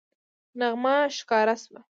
[0.59, 1.79] نغمه ښکاره شوه